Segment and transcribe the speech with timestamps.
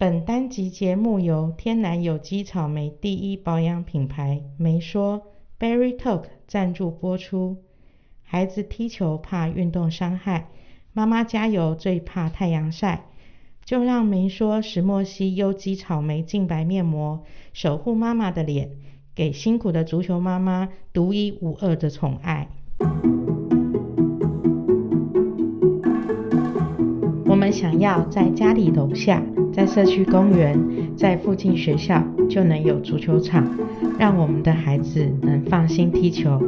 [0.00, 5.24] 本单集节目由天然有机草莓第一保养品牌梅说
[5.58, 7.58] Berry Talk 赞助播出。
[8.22, 10.48] 孩子踢球怕运动伤害，
[10.94, 13.08] 妈妈加油最怕太阳晒，
[13.62, 17.22] 就让梅说石墨烯有机草莓净白面膜
[17.52, 18.70] 守护妈妈的脸，
[19.14, 22.48] 给辛苦的足球妈妈独一无二的宠爱。
[27.26, 29.22] 我们想要在家里楼下，
[29.52, 30.58] 在社区公园，
[30.96, 33.46] 在附近学校就能有足球场，
[33.98, 36.40] 让我们的孩子能放心踢球。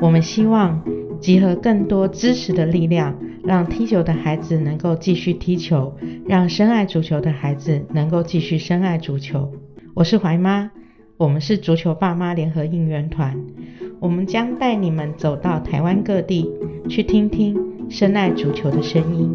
[0.00, 0.82] 我们希望
[1.20, 5.94] 集合更多支持的力量，让踢球的孩子能够继续踢球，
[6.26, 9.52] 让深爱足球的孩子能够继续深爱足球。
[9.94, 10.70] 我是怀妈，
[11.18, 13.36] 我们是足球爸妈联合应援团，
[14.00, 16.50] 我们将带你们走到台湾各地，
[16.88, 17.56] 去听听
[17.88, 19.30] 深爱足球的声音。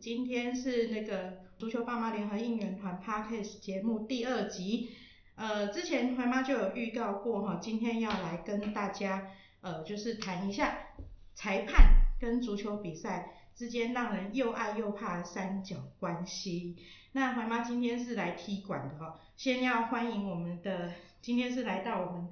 [0.00, 4.90] 今天是那个足球爸妈联合应援团 Podcast 节目第二集。
[5.34, 10.78] 呃，之前怀妈就有预告过哈，今天要来跟大家呃，就是谈一下
[11.34, 16.76] 裁判跟足球比赛之间让人又爱又怕的三角关系。
[17.12, 22.28] 那怀妈今天是来踢馆的哈，先要欢迎我们的，今天是来到我们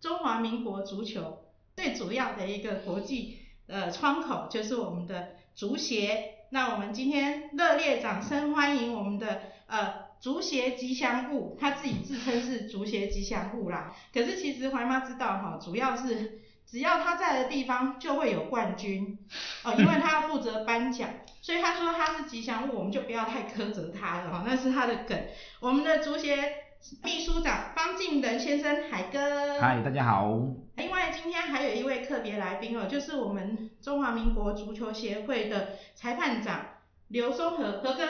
[0.00, 1.44] 中华民国足球
[1.76, 3.38] 最主要的一个国际。
[3.66, 6.35] 呃，窗口就是我们的足协。
[6.50, 13.94] 那我们今天热烈掌声欢迎我们的呃足协吉祥物，他自己自称是足协吉祥物啦。
[14.12, 19.18] 可是其实怀妈知道哈，主要是只要他在的地方就会有冠军
[19.64, 21.10] 哦，因为他要负责颁奖，
[21.42, 25.18] 所以他说他是吉祥物，我们就不要太苛责他了哈，那是他的梗。
[25.60, 26.65] 我们的足协。
[27.02, 29.60] 秘书长方敬仁先生，海哥。
[29.60, 30.38] 嗨，大家好。
[30.76, 36.64] 另外，今天还有一位特别来宾哦，就是我们中华民国足球协会的裁判长
[37.08, 38.04] 刘松和何哥。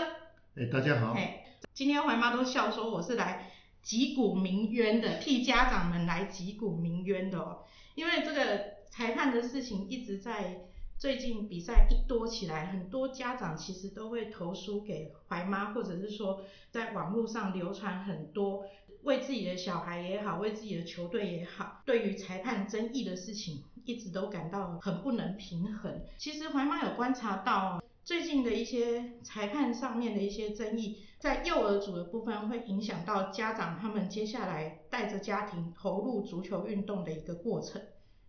[0.56, 1.14] 哎，大家好。
[1.14, 3.50] 嘿，今天怀妈都笑说我是来
[3.82, 7.64] 击鼓鸣冤的，替家长们来击鼓鸣冤的哦。
[7.94, 10.66] 因为这个裁判的事情一直在。
[11.06, 18.64] 最近比赛一多起来，很多家长其实都会投诉给怀妈，或者是说在网络上流传很多
[19.04, 26.02] 为自己的小孩也好，为自己的球队也好，对于裁判争议的事情，一直都感到很不能平衡。
[26.18, 37.80] 其实怀妈有观察到，最近的一些裁判上面的一些争议，在幼儿组的部分会影响到家长他们接下来带着家庭投入足球运动的一个过程。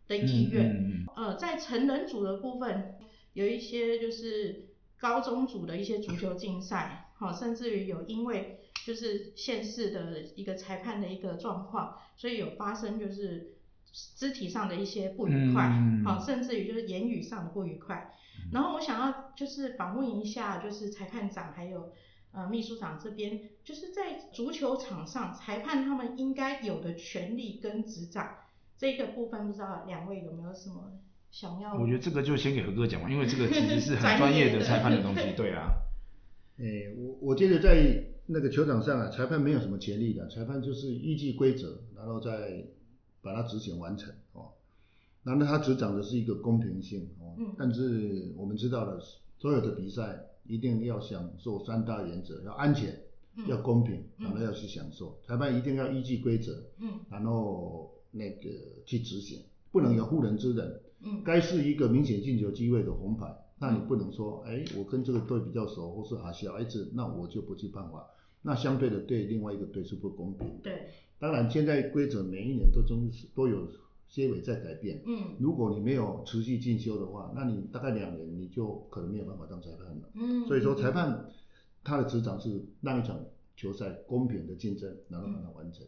[0.08, 2.96] 的意愿，呃，在成人组的部分，
[3.34, 13.58] 有一些就是高中组的一些足球竞赛，好，甚至于有因为就是县市的一个裁判的一个状况，所以有发生就是
[14.16, 15.70] 肢体上的一些不愉快，
[16.06, 18.14] 好，甚至于就是言语上的不愉快。
[18.54, 21.92] 然后我想要就是访问一下，就是裁判长还有
[22.32, 28.38] 呃秘书长这边，就是在足球场上裁判他们应该有的权利跟执掌。
[28.78, 31.00] 这个部分不知道两位有没有什么
[31.32, 31.74] 想要？
[31.74, 35.70] 我觉得这个就先给何哥讲嘛，因为这个其实是很 专业的裁判的东西，对啊。
[36.58, 42.66] 诶，我我觉得在那个球场上啊，裁判没有什么权利的，裁判就是依据规则，然后再
[43.22, 44.54] 把它执行完成哦。
[45.24, 49.00] 然后他执掌的是一个公平性哦，但是我们知道的，
[49.38, 52.98] 所有的比赛一定要享受三大原则：要安全，
[53.48, 55.20] 要公平，然后要去享受。
[55.28, 57.92] 裁判一定要依据规则，嗯，然后。
[58.18, 58.50] 那个
[58.86, 59.40] 去执行，
[59.72, 60.82] 不能有妇人之仁。
[61.02, 68.04] 嗯，该是一个明显进球机会的红牌，那你不能说，哎，我跟这个队比较熟，或是啊小孩子，那我就不去判罚。
[68.42, 70.60] 那相对的对另外一个队是不公平。
[70.64, 70.88] 对。
[71.20, 73.68] 当然，现在规则每一年都中都有
[74.08, 75.02] 些微在改变。
[75.06, 75.36] 嗯。
[75.40, 80.10] 如果你没有持续进修的话，那你大概两年你就可能没有办法当裁判了。
[80.16, 80.46] 嗯。
[80.48, 81.30] 所以说，裁判
[81.84, 83.20] 他的职掌是让一场
[83.56, 85.86] 球赛公平的竞争，然后把它完成。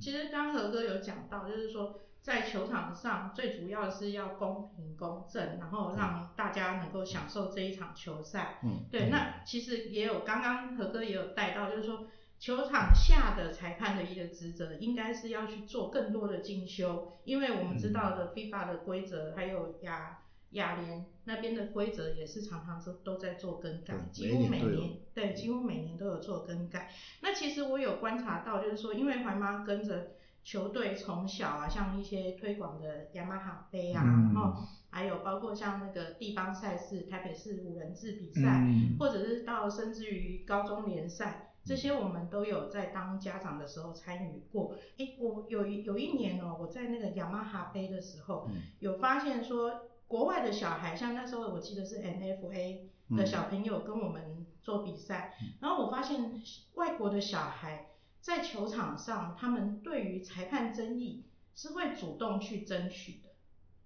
[0.00, 8.58] 其实刚何哥有讲到，就是说在球场上最主要是要公平公正，然后让大家能够享受这一场球赛。
[8.62, 9.08] 嗯，对。
[9.10, 12.06] 那其实也有刚刚何哥也有带到，就是说
[12.38, 20.18] 球场下的裁判的一个职责，应该是要去做更多的进修，因为我们知道的 FIFA 的规则还有亚。
[20.52, 26.90] 亚联那边的规则也是常常是都在做更改，几乎每年对，几乎每年都有做更改。
[27.20, 30.12] 那其实我有观察到，就是说，因为怀妈跟着
[30.42, 38.66] 球队从小啊，像一些推广的雅马哈杯啊，然后还有包括像那个地方赛事，台北市五人制比赛，
[38.98, 44.74] 或者是到甚至于高中联赛，这些我们都有在当家长的时候参与过。
[44.98, 52.80] 诶，我有一有一年哦，我在那个雅马哈杯的时候，嗯有发现说，国外的小孩，像那时候我记得是 NFA
[53.16, 56.42] 的小朋友跟我们做比赛，然后我发现
[56.74, 57.86] 外国的小孩
[58.20, 61.24] 在球场上，他们对于裁判争议
[61.54, 63.30] 是会主动去争取的。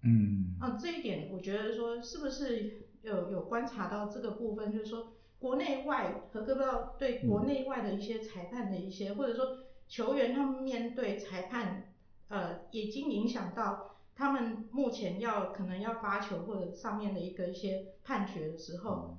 [0.03, 11.93] 嗯，啊，这一点我觉得说是不是有有观察到这个部分，就是说国内外何哥不知道对国内外的一些裁判的一些，或者说球员他们面对裁判，
[12.27, 19.19] 呃，已经影响到他们目前要可能要发球或者上面的一个一些判决的时候，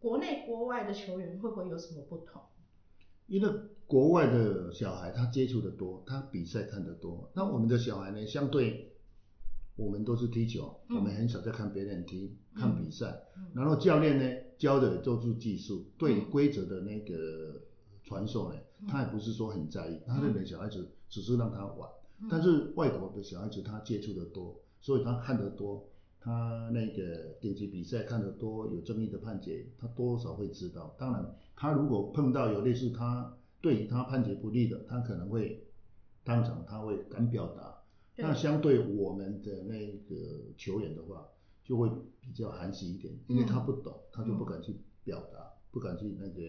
[0.00, 2.40] 国内国外的球员会不会有什么不同？
[3.26, 3.48] 因为
[3.86, 8.94] 国外的小孩他接触的多，他比赛看得多，那我们的小孩呢，相对
[9.76, 10.96] 我们都是踢球，嗯。
[10.96, 13.52] 我们很少在看别人踢、看比赛，嗯。
[13.54, 14.24] 然后教练呢
[14.56, 16.30] 教的都是技术，对嗯。
[16.30, 17.60] 规则的那个
[18.02, 18.58] 传授呢，
[18.88, 25.88] 他也不是说很在意，他认为小孩子只是让他玩，嗯但是外国的小孩子他接触的多，所以他看得多，
[26.20, 30.94] 他那个顶级比赛看得多，有争议的判决，他多少会知道。
[30.98, 35.64] 当然，他如果碰到有类似他对他判决不利的，他可能会
[36.24, 37.78] 当场他会敢表达。
[38.14, 41.26] 对那相对我们的那个球员的话，
[41.64, 41.88] 就会
[42.20, 46.42] 比较含蓄一点，因为他不懂，他就不敢去表达，不敢去那个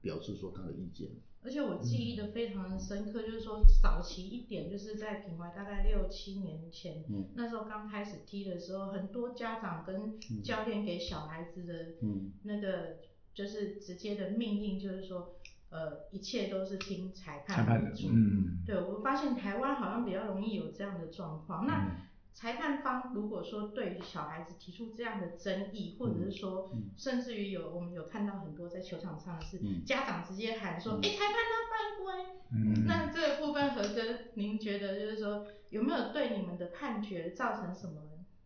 [0.00, 1.08] 表示说他的意见。
[1.46, 11.72] 而且我记忆的非常的深刻，就是说早期一点，就是在品怀大概六七年前，嗯那时候刚开始踢的时候，很多家长跟教练给小孩子的
[12.02, 12.96] 嗯那个
[13.32, 15.36] 就是直接的命令，就是说，
[15.70, 18.08] 呃，一切都是听裁裁判的判为，主。
[18.12, 21.64] 嗯，对，我发现台湾好像比较容易有这样的状况。
[21.64, 22.06] 嗯那
[22.36, 26.90] 裁判方如果说对小孩子提出这样的争议，或者是说，嗯。
[26.94, 29.82] 甚至于有我们有看到很多在球场上是嗯。
[29.86, 32.36] 家长直接喊说，嗯哎、裁判他犯规。
[32.52, 34.02] 嗯，那这个部分何哥，
[34.34, 38.02] 您觉得就是说有没有对你们的判决造成什么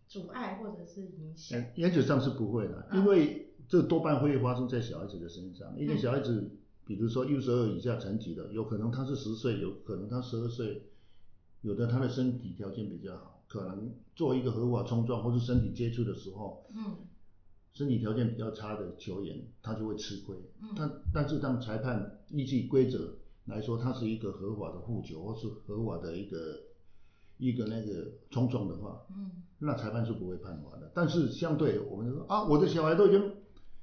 [0.07, 1.59] 阻碍或者是影响？
[1.59, 2.99] 原原则上是不会的，嗯。
[3.01, 6.49] 因为这多半会发生在小孩子的身上，因为嗯小孩子，
[6.87, 10.85] 比如说 U 十二以下层级的，有可能他是十岁，有可能他十二岁，
[11.63, 16.97] 有的他的身体条件比较好，可能做一个合法冲撞或是身体接触的时候，嗯
[17.73, 20.37] 身体条件比较差的球员，他就会吃亏。
[20.62, 23.17] 嗯但但是当裁判依据规则
[23.47, 26.61] 来说，他是一个合法的护球或是合法的一个
[27.38, 30.91] 一个那个冲撞的话，嗯那裁判是不会判罚的。
[30.94, 33.32] 但是相对我们说啊，我的小孩都已经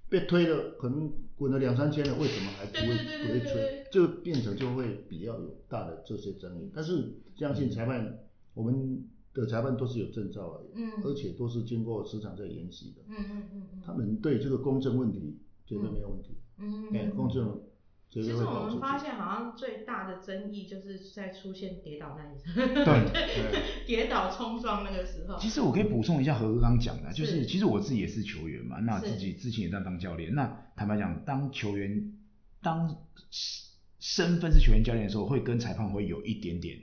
[0.09, 3.87] 被推了，可能滚了两三千了，为什么还不会不会吹？
[3.91, 6.71] 这个变成就会比较有大的这些争议。
[6.73, 8.19] 但是相信裁判，
[8.53, 9.05] 我们
[9.41, 13.03] 的裁判都是有证照的，嗯而且都是经过时常在研习的。
[13.07, 17.61] 嗯嗯嗯嗯，他们对这个公正问题绝对没有问题，哎、嗯嗯公正
[18.09, 18.67] 绝其实我。
[18.69, 25.37] 们发现，好像最大的争议就是在出现跌倒那一刻， 对跌倒冲撞那个时候。
[25.37, 30.33] 其实我可以补充一下何哥刚刚讲的，就是是其实我自己也是球员嘛，那是自己之前也在当教练。
[30.33, 32.13] 那坦白讲，当球员
[32.61, 32.97] 当
[33.99, 36.79] 身份是球员教练的时候，会跟裁判会有一点点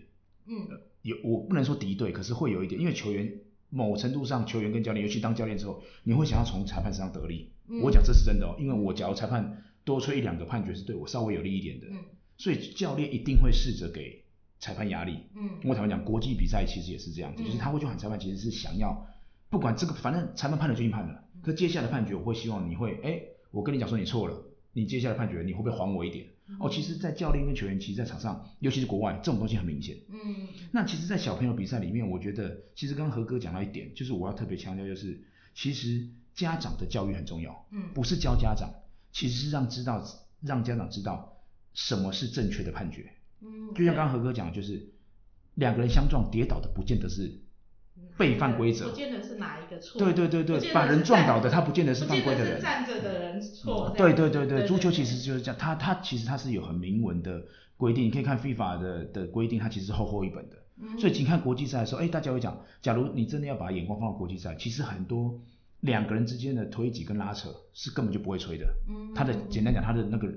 [0.46, 0.69] 嗯
[1.02, 3.31] 有我不能说敌对，可是会有一点，因为球员
[3.70, 7.50] 某程度上，球员跟教练，尤其当教练之后，你会想要从裁判身上得利。
[7.69, 11.96] 嗯我讲这是真的哦，因为我假如裁判多吹一两个判决是对我稍微有利一点的，嗯
[12.37, 14.23] 所以教练一定会试着给
[14.58, 15.19] 裁判压力。
[15.35, 19.07] 嗯我坦白讲，国际比赛其实也是这样子，嗯就是他会去喊裁判，其实是想要
[19.50, 24.42] 不管这个，反正裁判判了就已经判了，可接下来的判决我会希望你会，哎，我跟你讲说你错了，
[24.75, 26.26] 你接下来判决你会不会还我一点？
[26.61, 29.97] 哦，其实，在教练跟球员，其实在场上，尤其是国外，这种东西很明显。
[30.11, 35.19] 嗯那其实，在小朋友比赛里面，我觉得其实刚何哥讲到一点，就是我要特别强调，就是
[35.54, 38.71] 其实家长的教育很重要，嗯不是教家长，
[39.11, 40.04] 其实是让知道
[40.43, 41.40] 让家长知道
[41.73, 43.11] 什么是正确的判决。
[43.40, 44.93] 嗯，就像刚刚何哥讲，就是
[45.54, 47.40] 两个人相撞跌倒的，不见得是
[48.16, 49.99] 被犯规者不见得是哪一个错。
[49.99, 53.92] 对对对对把人撞倒的他不见得是犯规的人站着的人错。
[53.97, 57.42] 这对对对对，足球其实就是这样，它它其实它是有很明文的
[57.76, 60.56] 规定，你可以看 FIFA 的的规定，它其实是厚厚一本的。
[60.80, 65.40] 嗯所以请看国际赛的时候，哎，大家会讲，假如你真的要把眼光放到国际赛，其实很多
[65.80, 68.66] 两个人之间的推挤跟拉扯是根本就不会吹的。
[68.88, 70.33] 嗯它的简单讲，他的那个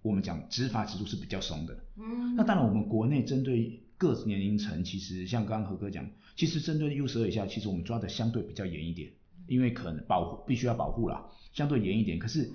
[0.00, 1.74] 我们讲执法尺度是比较松的。
[1.98, 9.10] 嗯那当然，我们国内针对各年龄层，其实像刚刚何哥讲，其实针对 U 十二以下，其实我们抓的相对比较严一点，
[9.46, 12.18] 因为可能保护必须要保护啦，相对严一点。
[12.18, 12.50] 可是，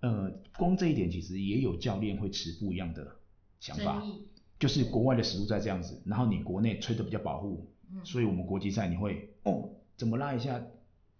[0.00, 3.16] 呃，光这一点其实也有教练会持不一样的
[3.60, 4.02] 想法
[4.58, 10.62] 就是国外的尺度在这样子，然后你国内吹的比较保护，嗯所以我们国际赛你会哦，怎么拉一下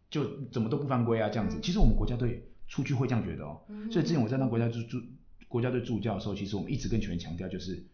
[0.08, 1.56] 就怎么都不犯规啊这样子。
[1.58, 5.00] 嗯其实我们国家队出去会这样觉得哦，嗯所以之前我在当国家助助
[5.48, 7.84] 国家队助教的时候，其实我们一直跟球员强调，就是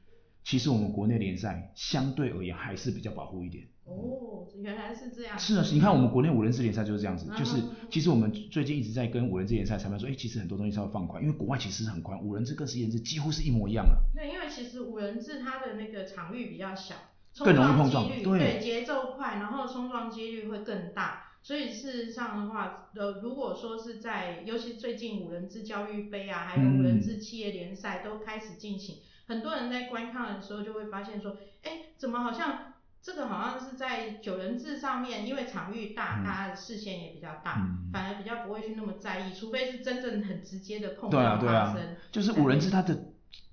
[0.45, 3.65] 其实我们国内联赛相对而言还是比较保护一点。
[3.85, 5.39] 哦，原来是这样。
[5.39, 13.97] 是啊，你看我们国内五人制联赛就是这样子，嗯就是其实我们最近一直在跟五人制联赛裁判说，哎，其实很多东西是要放宽，因为国外其实很宽，五人制跟十一人制几乎是一模一样的。
[14.15, 16.95] 对，因为其实五人制它的那个场域比较小，
[17.39, 21.27] 更容易碰撞对节奏快，然后冲撞几率会更大。
[21.43, 28.99] 所以事实上的话，呃，如果说是在，尤其最近五人制教育杯啊，还有五人制企业联赛都开始进行，
[29.31, 36.25] 很多人在观看的时候就会发现说，哎，怎么好像这个好像是在九人制上面，因为场域大，嗯。
[36.25, 37.91] 大家的视线也比较大，嗯。
[37.93, 41.67] 反而比较不会去那么在意，除非是真正很直接的碰撞对啊。
[41.67, 42.99] 发生。，就是五人制它的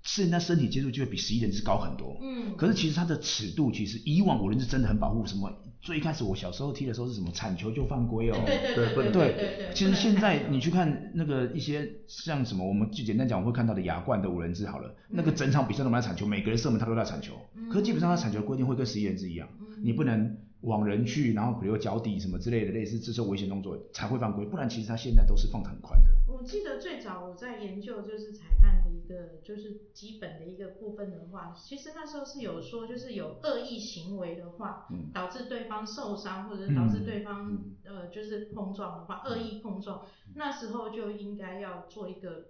[0.03, 2.17] 现在身体接触就会比十一人制高很多。
[2.21, 5.51] 嗯，可是其实它的尺度，其实以往五人制真的很保护什么？
[5.79, 8.37] 最一开始我小时候踢的时候是什么铲球就犯规哦。
[8.45, 9.73] 对对对不对对对对。
[9.73, 17.33] 其实现在你去看那个一些像什么，我们就简单讲，我们会看到的亚冠的五人制好了，那个整场比赛都没在铲球，每个人射门他都在铲球。
[17.55, 26.07] 嗯可是基本上他铲球的规定会跟十一人制一样，嗯你不能往人去，然后比如脚底什么之类的，类似这些危险动作才会犯规，不然其实他现在都是放得很宽的。
[26.27, 42.49] 我记得最早我在研究就是裁判的一个就是基本的一个部分的话，其实那时候是有说，就是有恶意行为的话，嗯导致对方受伤或者导致对方、嗯呃就是碰撞的话，恶意碰撞，那时候就应该要做一个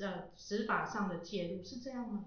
[0.00, 2.24] 呃执法上的介入，是这样吗？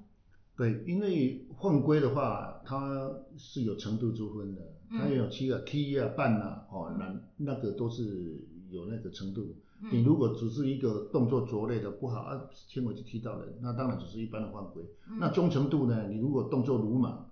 [0.56, 4.62] 对，因为犯规的话，它是有程度之分的，
[4.94, 9.42] 它也有七个踢啊、半啊，哦，那那个都是有那个程度。
[9.42, 14.82] 嗯你如果只是一个动作拙劣的不好啊，轻微就踢到人，那当然只是一般的犯规。
[15.10, 16.08] 嗯那忠诚度呢？
[16.08, 17.30] 你如果动作鲁莽，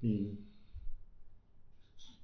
[0.00, 0.38] 你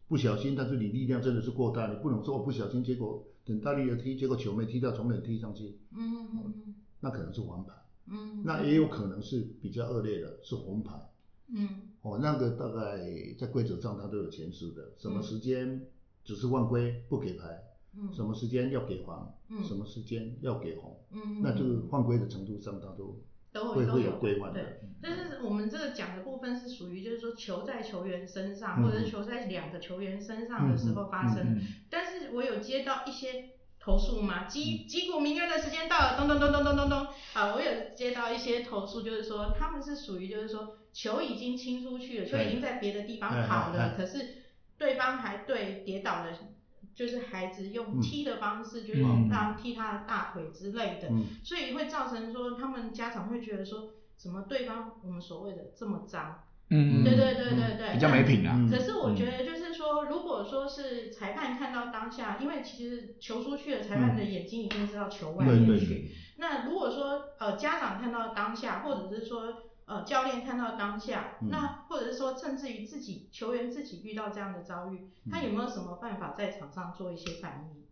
[0.06, 7.74] 不小心，但是你力量真的是过大，你不能说我不小心，结果等大力的踢，结果球没踢到，从人踢上去，嗯嗯那可能是黄牌。
[8.06, 11.07] 嗯，那也有可能是比较恶劣的，是红牌。
[11.52, 11.68] 嗯。
[12.02, 12.98] 哦，那个大概
[13.38, 15.22] 在规则上它都有前示的，什么嗯。
[15.22, 15.86] 时间
[16.24, 17.62] 只是犯规不给牌，
[17.96, 18.12] 嗯。
[18.12, 19.64] 什么时间要给黄，嗯。
[19.64, 23.20] 什么时间要给红，嗯，那就是犯规的程度上它都
[23.52, 24.62] 都都会会有规范的。
[24.62, 31.42] 对，但是我们这个讲的部分是属于就是说球在球员身上，嗯或者是球在两个球员身上的时候发生的。
[31.42, 33.50] 嗯嗯但是我有接到一些
[33.88, 44.42] 投诉嘛，击击鼓鸣冤的时间到了，咚咚咚咚咚咚咚，啊，我有接到一些投诉，就是说他们是属于就是说球已经清出去了，球已经在别的地方跑了，可是
[44.76, 46.32] 对方还对跌倒的。
[46.94, 51.26] 就是孩子用嗯踢的方式，就是嗯让踢他的大腿之类的，嗯。
[51.44, 56.42] 所以会造成说他们家长会觉得说，怎么对方我们所谓的这么脏？
[56.70, 58.54] 嗯，对对对对对，比较没品啊。
[58.56, 58.68] 嗯。
[58.70, 65.66] 可是我觉得就是说，如果说是裁判看到当下，因为其实球出去了，裁判的眼睛一定是到球外面去。
[65.66, 65.86] 对对。
[65.86, 71.48] 对，那如果说呃家长看到当下，或者是说呃教练看到当下，嗯。
[71.50, 77.82] 那或者是说甚至于自己球员自己遇到这样的遭遇，他有没有什么办法在场上做一些反应？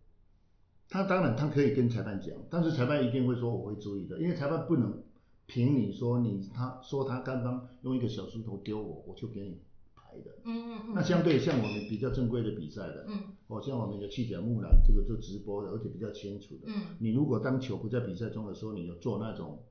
[0.88, 5.02] 他当然他可以跟裁判讲，但是裁判一定会说我会注意的，因为裁判不能
[5.46, 9.60] 凭你说你他说他刚刚用一个小石头丢我，我就给你
[9.94, 10.32] 牌的。
[10.44, 10.94] 嗯嗯嗯。
[10.94, 16.62] 那相对像我们比较正规的比赛的，嗯哦，像我们的七甲木兰这个就直播的，而且比较清楚的。
[16.66, 19.62] 嗯你如果当球不在比赛中的时候，你有做那种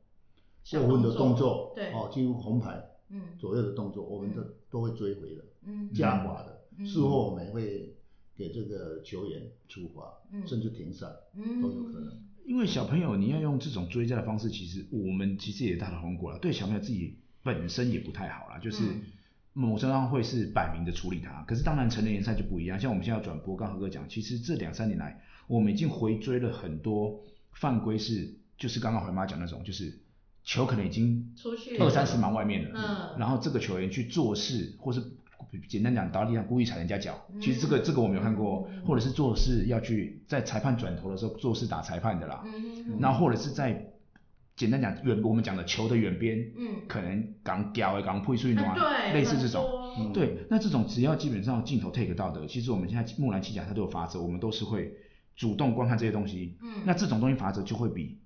[0.64, 6.62] 小过分的动作，对哦，进入红牌嗯左右的动作，我们都都会追回的，嗯加罚的。
[6.78, 7.96] 嗯事后我们会
[8.36, 12.25] 给这个球员处罚，嗯甚至停赛嗯都有可能。
[12.46, 19.02] 因为小朋友你要用这种追加的方式，其实我们其实也大讨论过了，对小朋友自己本身也不太好啦，就是嗯
[19.54, 21.44] 某程度上会是摆明的处理他。
[21.48, 27.22] 可是当然成人联赛就不一样，像我们现在要转播，刚何哥讲，其实这两三年来，我们已经回追了很多
[27.54, 29.98] 犯规是，就是刚刚怀妈讲那种，就是
[30.44, 35.02] 球可能已经出去二三十码外面了，嗯然后这个球员去做事，或是
[35.68, 37.42] 简单讲，倒地上故意踩人家脚，嗯。
[37.42, 43.92] 其实这个这个我没有看过嗯，或者是做事要去在裁判转头的时候做事打裁判的啦，嗯然后或者是在
[44.56, 46.88] 简单讲远我们讲的球的远边，嗯。
[46.88, 49.64] 可能刚掉刚配出运动啊对类似这很种。
[49.98, 54.94] 嗯对，那这种只要基本上镜头 take 到的，其实我们现在木兰七甲它都有法则，我们都是会
[55.38, 56.58] 主动观看这些东西。
[56.62, 56.82] 嗯。
[56.86, 58.20] 那这种东西法则就会比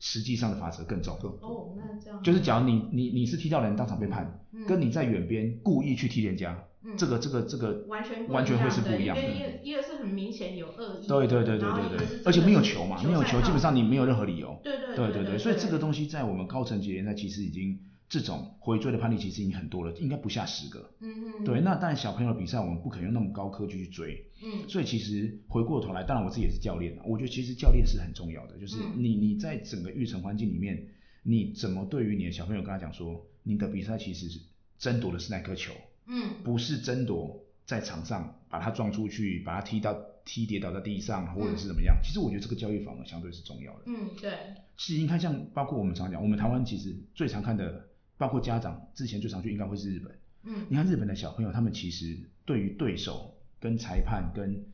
[0.00, 1.18] 实际上的法则更重。
[1.22, 2.22] 更哦，那这样。
[2.22, 4.66] 就是假如你你你是踢到人当场被判，嗯。
[4.66, 6.96] 跟你在远边故意去踢人家，嗯。
[6.96, 9.22] 这个这个这个完全完全会是不一样的。
[9.22, 14.60] 因为一个一个是很明显有恶意，对对对对对对而且没有球嘛，没有球，基本上你没有任何理由。
[14.94, 20.90] 对对对对对，所以这个东西在我们高层级联赛其实已经这种回追的判例其实已经很多了，应该不下十个。
[21.00, 24.68] 嗯嗯对，那但小朋友的比赛我们不可能用那么高科技去追，嗯。
[24.68, 29.02] 所以其实回过头来，当然我自己也是教练啊，我觉得其实教练是很重要的，就是嗯。
[29.02, 30.86] 你你在整个育成环境里面，
[31.24, 34.38] 你怎么对于你的小朋友跟他讲说，你的比赛其实是
[34.78, 35.72] 争夺的是那颗球，
[36.06, 39.94] 嗯，不是争夺在场上把他撞出去，把他踢到
[40.24, 41.96] 踢跌倒在地上，或者是怎么样。
[42.02, 43.82] 其实我觉得这个教育反而相对是重要的。
[43.86, 44.32] 嗯，对，
[44.76, 50.12] 其实你看，像包括我们常讲，我们台湾其实最常看的，包括家长之前最常去应该会是日本。
[50.46, 54.66] 嗯你看日本的小朋友，他们其实对于对手、跟裁判、跟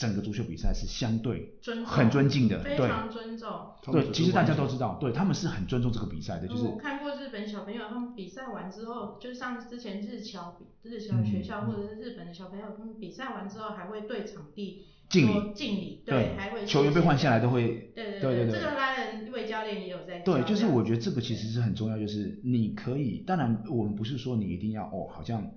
[0.00, 2.78] 整个足球比赛是相对尊很尊敬的，对。
[2.78, 3.50] 非常尊重。
[3.82, 15.32] 对，其实大家都知道，对他们是很尊重这个比赛的，就是我看过日本小朋友，他们比赛完之后，就像之前日侨比日侨嗯学校或者是日本的小朋友，他们比赛完之后还会对场地敬礼。
[15.34, 18.46] 说敬礼，对，还会球员被换下来都会，对对对。
[18.46, 25.52] 对这个拉人魏教练也有在对，就是我觉得这个其实是很重要，就是你可以，当然我们不是说你一定要哦，好像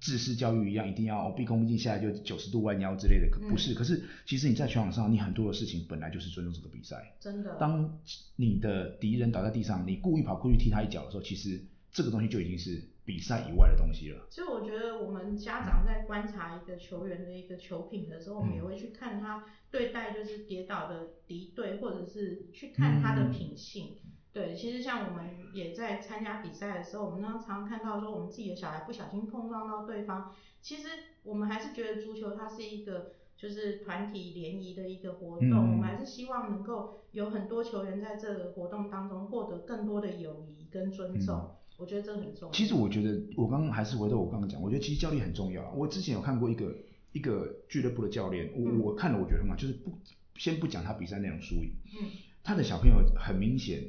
[0.00, 3.74] 制式教育一样，一定要哦毕恭毕敬下来就九十度弯腰之类的，可嗯不是。
[3.74, 7.16] 可是其实你在球场上，你很多的事情本来就是尊重这个比赛。
[7.18, 7.98] 真的，当
[8.36, 14.26] 你的敌人倒在地上，你故意跑过去踢他一脚的时候，其实这个东西就已经是比赛以外的东西了。
[14.30, 23.96] 所以我觉得我们家长在观察一个球员的一个球品的时候，我们嗯也会去看他对待就是跌倒的敌对，或者是去看他的嗯品性。
[24.38, 30.84] 对，其实像我们也在参加比赛的时候，我们常常看到说我们自己的小孩不小心碰撞到对方，其实
[31.24, 41.50] 我们还是觉得足球它是一个就是团体联谊的一个活动，嗯我们还是希望能够有很多球员在这个活动当中获得更多的友谊跟尊重。
[41.76, 42.52] 我觉得这很重要。
[42.52, 45.72] 其实我觉得，我刚刚还是回到我刚刚讲，我觉得其实教练很重要啊。
[45.74, 46.76] 我之前有看过一个
[47.12, 49.98] 一个俱乐部的教练，我、嗯我看了我觉得很好，就是不
[50.36, 52.10] 先不讲他比赛内容输赢，嗯
[52.42, 53.84] 他的小朋友很明显，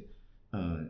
[0.50, 0.84] 呃，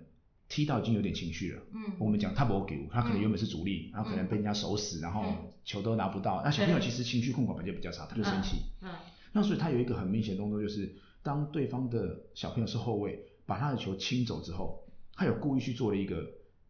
[0.48, 1.62] 踢到已经有点情绪了。
[1.74, 6.42] 嗯我们讲他不给，他可能嗯原本是主力，然后可能被人家守死，然后嗯球都拿不到。
[6.44, 8.56] 那小朋友其实情绪控管本就比较差，他就生气。
[8.82, 8.90] 嗯
[9.32, 14.82] 那所以他有一个很明显的动作，就是当对方的小朋友是后卫，把他的球清走之后，
[15.14, 16.26] 他有故意去做了一个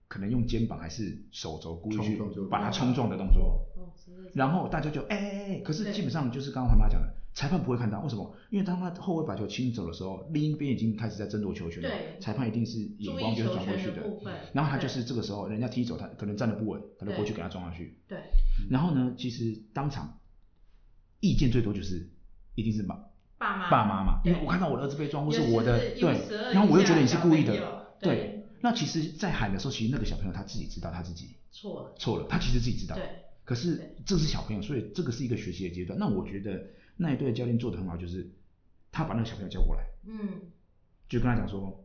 [0.09, 2.19] 可能用肩膀还是手肘故意去
[2.51, 3.67] 把他冲撞的动作。
[4.35, 8.35] 然后大家就哎哎哎，可是基本上就是刚刚黄妈讲的，裁判不会看到，为什么？
[8.51, 14.03] 因为当他后卫把球清走的时候，另一边已经开始在争夺球权了，裁判一定是眼光就是转过去的。
[14.53, 17.99] 然后他就是这个时候人家踢走他，可能站得不稳，他就过去给他撞上去。
[18.09, 18.19] 对。
[18.69, 20.19] 然后呢，其实当场
[21.21, 22.11] 意见最多就是
[22.57, 22.97] 一定是爸
[23.39, 23.71] 爸妈。
[23.71, 26.53] 爸妈嘛，因为我看到我的儿子被撞，或是我的是对。
[26.53, 28.47] 然后我又觉得你是故意的对。
[28.63, 32.95] 那其实，在喊的时候，其实那个小朋友他自己知道他自己错了，错了，他其实自己知道。
[32.95, 33.05] 对。
[33.43, 35.99] 可是这是小朋友，所以这个是一个学习的阶段。
[35.99, 36.63] 那我觉得
[37.03, 38.31] 那一队的教练做的很好，就是
[38.93, 40.51] 他把那个小朋友叫过来，嗯
[41.09, 41.83] 就跟他讲说，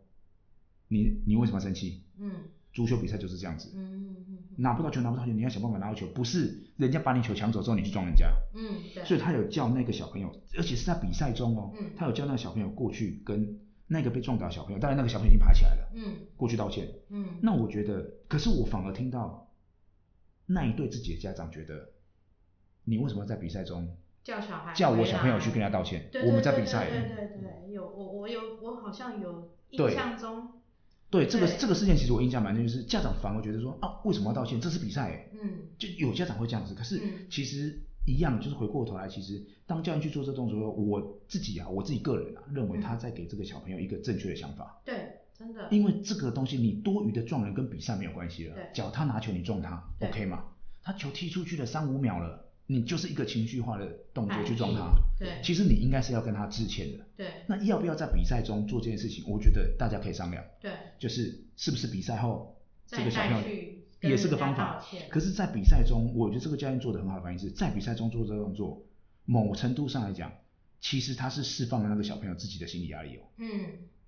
[0.90, 2.04] 你你为什么生气？
[2.18, 2.32] 嗯
[2.74, 8.26] 足球比赛就是这样子，嗯嗯嗯拿不到球拿不到球，你要想办法拿到球，不是人家把你球抢走之后你去撞人家。
[8.54, 16.90] 嗯，对，所以他有叫那个小朋友，而且是在比赛中哦，嗯他有叫那个小朋友过去跟那个被撞倒的小朋友，当然那个小朋友已经爬起来了，嗯过去道歉。
[17.08, 19.50] 嗯，那我觉得，可是我反而听到
[20.46, 21.92] 那一对自己的家长觉得，
[22.84, 23.96] 你为什么要在比赛中
[24.26, 26.10] 叫小孩叫我小朋友去跟人家道歉？
[26.12, 30.50] 对我们在比赛，对对对对，有我我有我好像有印象中，
[31.12, 34.60] 对这个对这个事件，其实我印象蛮深，就是家长反而觉得说啊，为什么要道歉？
[34.60, 36.74] 这是比赛欸，嗯就有家长会这样子。
[36.74, 44.82] 可是嗯其实一样，就是回过头来，其实当教练去做这动作的时候，我自己啊，我自己个人啊，认为嗯他在给这个小朋友一个正确的想法。
[44.84, 50.46] 对，真的，因为这个东西你多余的撞人跟比赛没有关系了对，脚他拿球你撞他，OK 吗？
[50.82, 57.06] 他球踢出去了三五秒了，你就是一个情绪化的动作去撞他，对其实你应该是要跟他致歉的。
[57.16, 59.24] 对那要不要在比赛中做这件事情？
[59.28, 63.48] 我觉得大家可以商量，对，就是是不是比赛后这再个小朋友
[64.02, 64.84] 也是个方法。
[65.10, 68.84] 可是，在比赛中，我觉得这个教练做的很好的反应是在比赛中做这个动作，
[69.26, 70.32] 某程度上来讲，
[70.82, 73.22] 其实他是释放了那个小朋友自己的心理压力哦。
[73.38, 73.48] 嗯，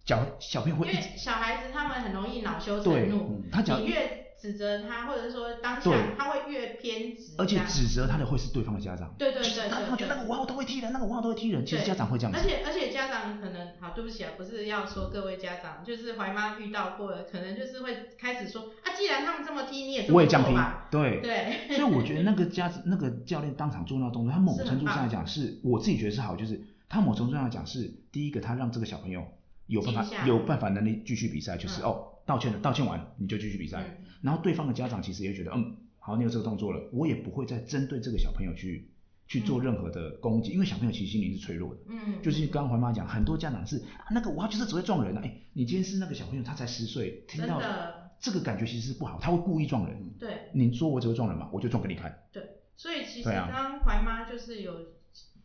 [0.05, 12.43] 小小朋友因为会一直小孩子他们很容易恼羞对成怒，他讲你越指责他，或者说当对下他会越偏执，而且指责他的会是对方的家长，对对对他觉得那个五号都会踢人，那个五号都会踢人，其实对家长会这样子而。
[12.43, 20.56] 且而且家长可能好，对不起啊，不是要说各位家长，就是怀妈遇到过的，可能就是会开始说啊，既然他们这么踢，你也这么我也这样踢
[20.91, 21.19] 对。
[21.21, 29.26] 对，所以我觉得那个家 那个教练当场做那个动作，他某是很程度上来讲是，我自己觉得是好，就是他某程度上来讲是第一个，他让这个小朋友
[29.65, 38.89] 有办静下来法有办法能力继续比赛，就是、嗯哦道歉了，道歉完你就继续比赛，嗯然后对方的家长其实也觉得嗯好，你有这个动作了，我也不会再针对这个小朋友去
[39.27, 50.10] 去做嗯任何的攻击，因为小朋友其实心灵是脆弱的，嗯，就是刚刚怀妈讲，很多家长是、啊、那个我就是只会撞人啊，哎，你今天是那个小朋友，他才十岁，听真到的这个感觉其实是不好，他会故意撞人。
[50.17, 50.49] 对。
[50.53, 52.23] 你说我只会撞人嘛，我就撞给你看。
[52.32, 52.41] 对，
[52.75, 54.73] 所以其实刚刚怀妈就是有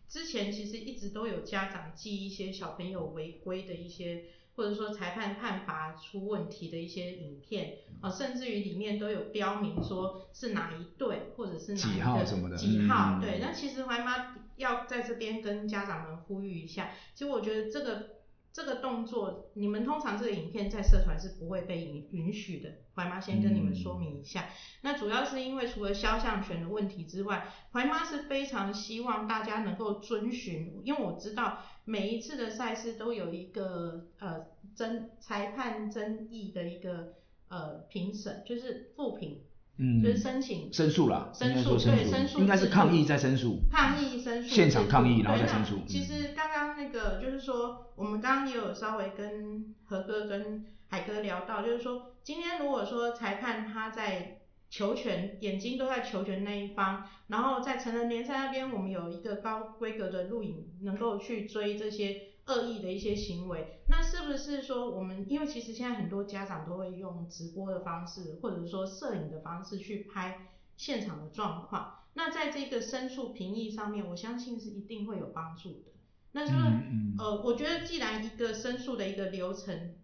[0.08, 13.20] 之前其实一直都有家长记一些小朋友违规的一些或者说裁判判罚出问题的一些影片，啊，甚至于里面都有标明说是哪一队或者是哪一个号什么的几号，嗯。
[13.20, 18.21] 对，那其实怀妈要在这边跟家长们呼吁一下，其实我觉得这个
[18.52, 22.70] 这个动作，你们通常这个影片在社团是不会被允允许的。
[22.94, 24.50] 怀妈先跟你们说明一下，
[24.82, 34.44] 那主要是因为除了肖像权的问题之外，怀妈是非常希望大家能够遵循，因为我知道每一次的赛事都有一个呃
[34.76, 37.14] 争裁判争议的一个
[37.48, 39.40] 呃评审，就是复评，
[39.78, 45.76] 嗯，就是申请申诉啦，申诉对申诉应该是抗议再申诉，抗议申诉现场抗议然后再申诉。
[45.76, 45.86] 嗯。
[45.88, 62.16] 其实刚刚那个就是说，我们刚刚也有稍微跟何哥跟海哥聊到，就是说今天如果说裁判他在球权眼睛都在球权那一方，然后在成人联赛那边我们有一个高规格的录影，能够去追这些
[62.52, 75.92] 恶意的一些行为，那是不是说我们因为其实现在很多家长都会用直播的方式，或者说摄影的方式去拍现场的状况，那在这个申诉评议上面，我相信是一定会有帮助的。
[76.32, 79.94] 那就是、嗯嗯呃，我觉得既然一个申诉的一个流程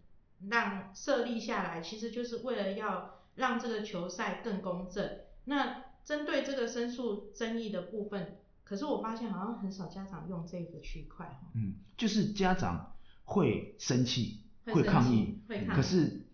[0.47, 5.21] 让设立下来，其实就是为了要让这个球赛更公正。
[5.45, 8.37] 那针对这个申诉争议的部分，
[8.69, 11.49] 可是我发现好像很少家长用这个区块哈。
[11.55, 15.75] 嗯，就是家长会生气，会抗议会抗议。
[15.75, 16.27] 可是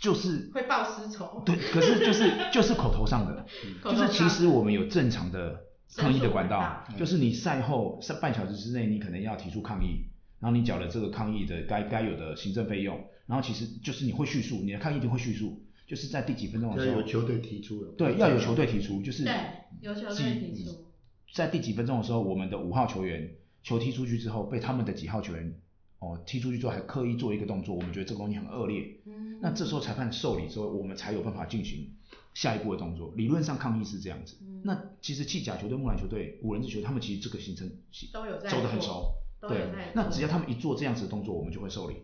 [0.00, 1.40] 就是会报私仇。
[1.46, 3.46] 对，可是就是 就是口头上的，
[3.84, 5.60] 就是其上实我们有正常的
[5.96, 10.06] 抗议的管道就是你赛后三半小时之内，你可能要提出抗议，
[10.40, 19.32] 然后你缴了这个抗议的该该有的行政费用，然后其实就是你会叙述，你的抗议一定会叙述，就是在第几分钟的时候要有，球队提出了，对，要有球队提出，就是对，
[19.80, 20.86] 有球队提出。
[21.32, 25.54] 在第几分钟的时候，我们的五号球员球踢出去之后，被他们的几号球员
[25.98, 28.96] 哦踢出去之后还刻意做一个动作，我们觉得这个东西很恶劣。
[29.06, 31.90] 嗯，那这时候裁判受理之后，我们才有办法进行
[32.34, 33.12] 下一步的动作。
[33.16, 34.36] 理论上抗议是这样子。
[34.42, 37.68] 嗯那其实弃甲球队、木兰球队、五人制球队，他们其实这个行程
[38.12, 39.14] 都有在走得很熟。
[39.40, 41.96] 对那只要他们一做这样子的动作，我们就会受理。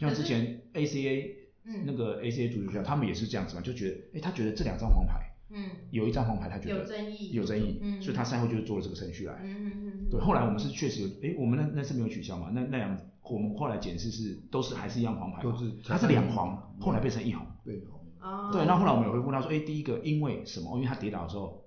[0.00, 5.76] 像之前 ACA、嗯那个 ACA 足球学校，他们也是这样子嘛，就觉得，哎，他觉得这两张黄牌，嗯。
[5.90, 7.30] 有一张黄牌他觉得有争议。
[7.32, 8.00] 有争议，嗯。
[8.02, 9.34] 所以他赛后就做了这个程序来。
[9.42, 9.72] 嗯嗯
[10.06, 17.46] 嗯，对，后来我们是确实有，诶，我们那那次没有取消嘛，那那两我们后来检视是都是还是一样黄牌嘛，都是它是两黄，后来变成一红。
[17.64, 17.82] 对，
[18.20, 20.76] 哦，对，那后来我们有回复他说，诶，第一个因为什么？
[20.76, 21.64] 因为他跌倒的时候，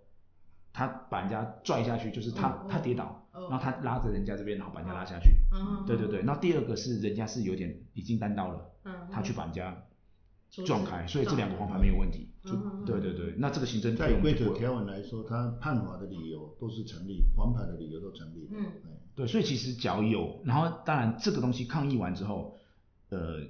[0.72, 3.48] 他把人家拽下去，就是他、哦他跌倒，哦。
[3.50, 5.32] 然后他拉着人家这边，然后把人家拉下去。
[5.52, 9.76] 嗯，对对对，那第二个是人家是有点已经单刀了，嗯，他去把人家
[10.52, 12.28] 撞开，所以这两个黄牌没有问题。
[12.46, 18.48] 嗯对对对，那这个行政费在规则条文来说，他判罚的理由都是成立，黄牌的理由都成立。
[18.52, 22.58] 嗯哎对，所以其实只要有，然后当然这个东西抗议完之后，
[23.10, 23.42] 呃，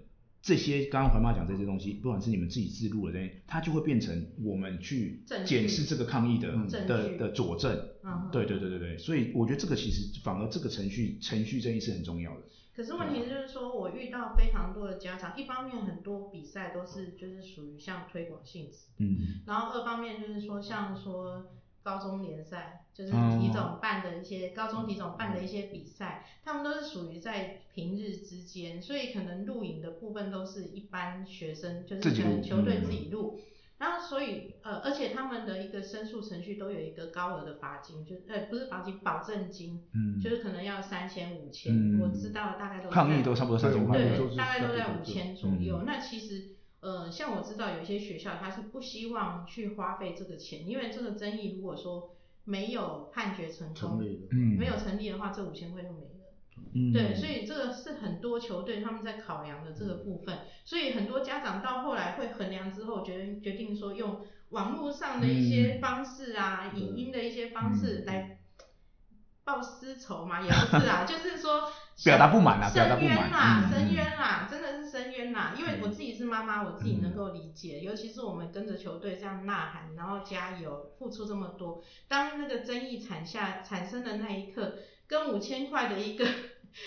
[0.41, 6.51] 这些刚刚环妈讲这些东西，不管是你们自己自录的这些，它就会变成我们去检视这个抗议的
[6.87, 7.71] 的的佐证。
[8.03, 12.41] 嗯对对对对对，所以我觉得这个其实反而这个程序程序正义是很重要的。
[12.79, 19.41] 可是问题就是说，我遇到非常多的家长，一方面很多比赛都是就是属于像推广性质，嗯。
[19.45, 21.47] 然后二方面就是说像说
[21.83, 23.37] 高中联赛，就是哦。
[23.37, 32.83] 体总办的一些、高中体总办的一些比赛，他们都是属于在平日之间，所以可能录影的部分都是一般学生，就是可能球队嗯。
[32.85, 33.41] 自己录。
[33.79, 42.01] 然后，所以呃，而且他们的一个申诉程序都有一个高额的罚金，就是呃不是罚金，保证金，嗯，就是可能要三千五千，嗯。
[42.01, 45.77] 我知道大概都抗议在都差不多三千块对对，大概都在五千左右。
[45.77, 46.49] 嗯那其实，
[46.81, 54.03] 呃，像我知道有些学校他是不希望去花费这个钱，因为这个争议如果说没有判决成功，
[54.57, 56.18] 没有成立的话，这五千块就没了。
[56.73, 56.91] 嗯。
[56.93, 65.81] 对，所以这个是很多球队他们在考量的这个部分，所以很多家长到后来会衡量之后，决决定说用网络上的一些嗯。
[65.81, 68.05] 方式啊，影音的一些方式嗯。
[68.05, 68.39] 来
[69.43, 71.71] 报私仇嘛，也不是啊， 就是说
[72.05, 73.71] 表达不满啊表达不深渊满啦，嗯。
[73.71, 75.81] 深渊啦，真的是深渊啦，因为嗯。
[75.81, 84.75] 我自己是妈妈，我自己能够理解，尤其是我们跟着球队这样呐喊，然后加油，付出这么多，当那个争议产下产生的那一刻，
[85.09, 86.25] 跟五千块的一个。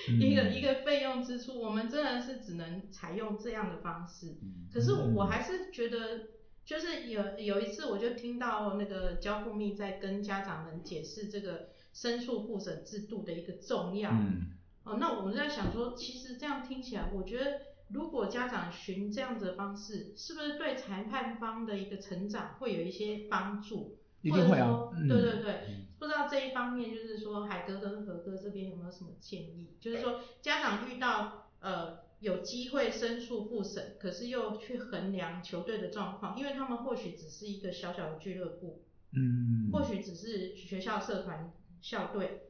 [0.07, 4.37] 一个嗯一个费用支出，我们真的是只能采用这样的方式。
[4.41, 6.29] 嗯可是我还是觉得，
[6.65, 14.13] 就是有有一次我就听到那个交付密在跟家长们解释这个申诉复审制度的一个重要。
[14.13, 14.53] 嗯
[14.85, 23.99] 哦，那我们在想说，其实这样听起来，我觉得如果家长循这样子的方式，是不是对裁判方的一个成长会有一些帮助？
[24.23, 25.09] 一定会啊或者说嗯。
[25.09, 25.61] 对对对，
[25.99, 29.77] 不知道这一方面就是说海哥跟何哥这边有没有什么建议？
[29.81, 38.83] 就是说家长遇到呃有机会申诉复审，可是又去衡量球队的状况，因为他们或许只是一个小小的俱乐部，
[39.13, 42.43] 嗯，或许只是学校社团校队，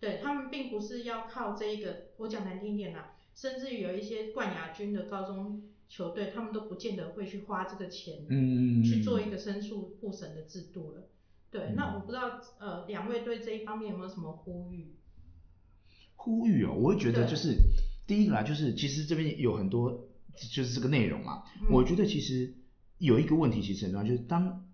[0.00, 11.08] 对他们并不是要靠这一个，我讲难听点啦，甚至于有一些冠亚军的高中球队，他们都不见得会去花这个钱，嗯去做一个申诉复审的制度了。
[11.50, 14.94] 对，那我不知道呃两位对这一方面有没有什么呼吁？
[16.14, 17.56] 呼吁哦，我会觉得就是
[18.06, 20.08] 第一个啦，就是其实这边有很多
[20.52, 21.66] 就是这个内容嘛，嗯。
[21.72, 22.54] 我觉得其实
[22.98, 24.64] 有一个问题其实很重要，就是当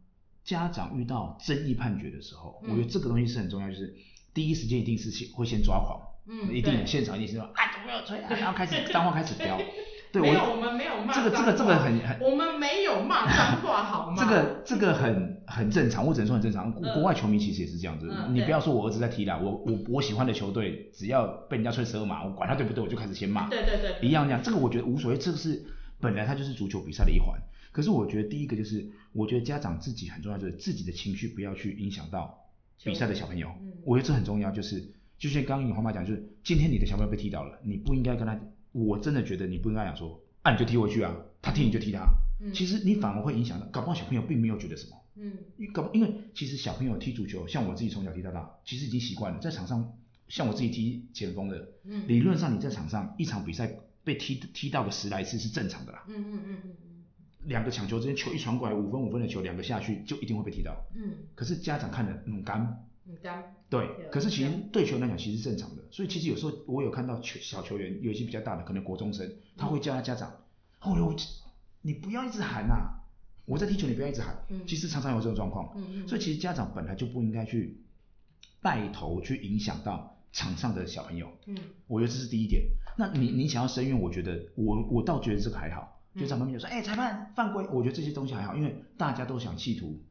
[0.44, 2.72] 家长遇到争议判决的时候，嗯。
[2.72, 3.96] 我觉得这个东西是很重要，就是
[4.34, 6.84] 第一时间一定是先会先抓狂，嗯一定对。
[6.84, 9.58] 现场一定是说啊怎么没有吹啊，然后开始 脏话开始飙，
[10.12, 14.16] 对没有，我我们没有骂这个这个这个很很我们没有骂脏话 好吗？
[14.18, 16.72] 这个这个很很正常，我只能说很正常。
[16.72, 23.48] 国嗯国外球迷其实也是这样子，你不要说我儿子在踢啦，我我我喜欢的球队，只要被人家吹十二码，我管他对不对，我就开始先骂。
[23.48, 25.64] 对对对对一样这样，这个我觉得无所谓，这个是
[26.00, 27.38] 本来它就是足球比赛的一环。
[27.72, 32.38] 可是我觉得第一个就是，我觉得家长自己很重要，就是自己的情绪不要去影响到
[32.82, 33.48] 比赛的小朋友。
[33.60, 34.82] 嗯我觉得这很重要，就是
[35.18, 38.36] 就像刚刚你黄妈讲，就是今天你的小朋友被踢倒了，你不应该跟他，
[38.84, 42.00] 我真的觉得你不应该讲说，啊你就踢回去啊，他踢你就踢他。
[42.38, 44.96] 嗯其实你反而会影响到，搞不好小朋友并没有觉得什么。
[45.14, 49.96] 嗯你搞不，因为其实小朋友踢足球，像我自己从小踢到大，其实已经习惯了，在场上，
[50.28, 53.70] 像我自己踢前锋的，嗯理论上你在场上一场比赛
[54.04, 56.04] 被踢踢到个十来次是正常的啦。
[56.08, 57.04] 嗯嗯嗯嗯嗯
[57.44, 60.76] 两个抢球之间，球一传过来，五分五分的球，两个下去就一定会被踢到。
[60.94, 62.84] 嗯可是家长看了很干，
[63.70, 65.82] 对，可是其实对球员来讲其实是正常的。
[65.90, 70.30] 所以其实有时候我有看到球小球员，有一些比较大的，可能国中生，他会叫他家长，
[70.80, 71.16] 哦哟，
[71.82, 73.00] 你不要一直喊呐、
[73.44, 74.36] 我在踢球，你不要一直喊。
[74.48, 75.72] 嗯其实常常有这种状况。
[75.76, 77.80] 嗯嗯所以其实家长本来就不应该去
[78.60, 81.32] 带头去影响到场上的小朋友。
[81.46, 82.62] 嗯我觉得这是第一点。
[82.98, 85.92] 那你你想要申冤，我觉得我我倒觉得这个还好。
[86.14, 90.02] 嗯就长辈们就说，哎、裁判犯规，我觉得这些东西还好，因为大家都想企图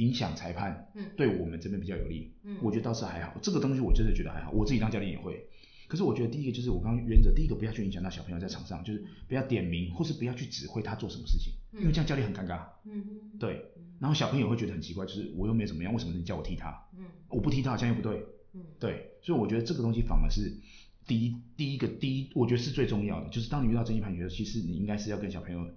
[0.00, 2.32] 影响裁判，嗯对我们这边比较有利。
[2.42, 5.46] 嗯我觉得倒是还好，这个东西我真的觉得还好，我自己当教练也会。
[5.86, 12.64] 可是我觉得第一个就是我刚刚原则，第一个不要去影响到小朋友在场上，就是不要点名，或是不要去指挥他做什么事情，因为这样教练很尴尬。
[12.84, 13.64] 嗯嗯对，
[13.98, 16.70] 然后小朋友会觉得很奇怪，就是我又没怎么样，为什么你叫我踢他？
[16.96, 18.24] 嗯我不踢他好像又不对。
[18.52, 20.52] 嗯对，所以我觉得这个东西反而是
[21.06, 25.68] 第一第一个第一，我觉得是最重要的，就是当你遇到争议判决，其实你应该是要跟小朋友，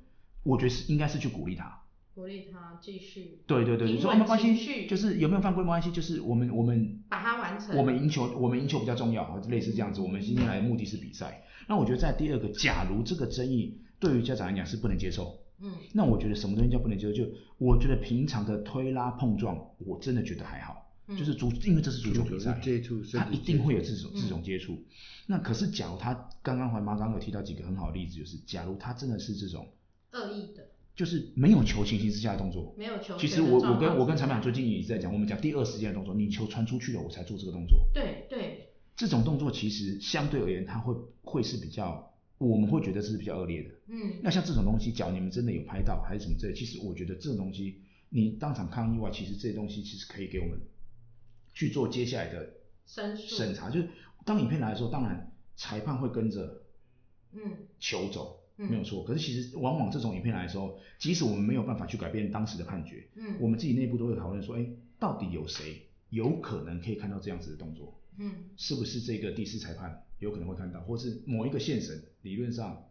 [0.44, 1.83] 我觉得是应该是去鼓励他。
[2.14, 10.00] 鼓励他继续对对对，你说没关系，就是有没有犯规没关系，就是我们我们把它完成我们赢球，我们赢球比较重要，类似这样子。
[10.00, 11.44] 我们今天来的目的是比赛。
[11.68, 17.14] 那我觉得在第二个，假如这个争议对于家长来讲是不能接受，嗯那我觉得什么东西叫不能接受？
[17.14, 24.78] 就我觉得平常的推拉碰撞，我真的觉得还好，嗯就是足，因为这是足球比赛，接触他一定会有这种这种接触。
[25.26, 29.68] 那可是假如他刚刚怀妈刚刚有提到几个很好的例子，就是假如他真的是这种，
[30.12, 32.74] 恶意的就是没有球情形之下的动作。
[32.78, 37.80] 没有球其实我我跟我跟裁判最近也一直在讲，我们讲第二时间的动作，你球传出去了，我才做这个动作。
[37.94, 43.70] 对对这种动作其实相对而言，它会会是比较，我们会觉得是比较恶劣的。
[43.88, 50.60] 嗯那像这种东西，假如你们真的有拍到还是什么之类，其实我觉得这种东西，你当场抗议外，其实这些东西其实可以给我们
[51.54, 52.54] 去做接下来的
[52.86, 53.72] 审审查。
[53.72, 53.90] 就是
[54.26, 56.62] 当影片来的时候，当然裁判会跟着
[57.34, 57.42] 嗯
[57.80, 59.04] 球走，嗯没有错。
[59.04, 64.66] 可是其实往往这种影片来的时候，即使我们没有办法去改变当时的判决，嗯我们自己内部都会讨论说，哎，
[65.00, 68.00] 到底有谁有可能可以看到这样子的动作？
[68.18, 72.84] 嗯是不是这个第四裁判有可能会看到，或是某一个线审理论上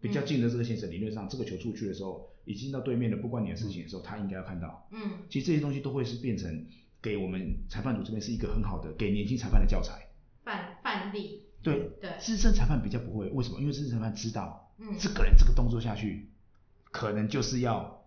[0.00, 4.88] 比较近的这个线审，理论上这个球出去的时候，已经到对面的，不关你的事情的时候，他应该要看到。
[4.92, 6.66] 嗯其实这些东西都会是变成
[7.02, 10.08] 给我们裁判组这边是一个很好的给年轻裁判的教材。
[10.42, 13.60] 范范例对，对资深裁判比较不会，为什么？
[13.60, 16.28] 因为资深裁判知道，嗯这个人这个动作下去，
[16.90, 18.04] 可能就是要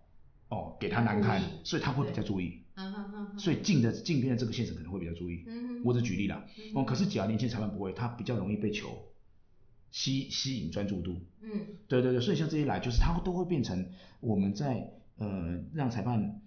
[0.49, 2.63] 哦给他难堪，所以他会比较注意。
[2.75, 5.45] 嗯哼哼哼所以近的近边的这个线审可能会比较注意。
[5.83, 6.45] 我只举例啦。
[6.57, 9.07] 嗯哦，可是假如年轻裁判不会，他比较容易被球
[9.91, 11.21] 吸吸引专注度。
[11.41, 16.41] 嗯对对对，所以像这一来，就是他都会变成我们在呃让裁判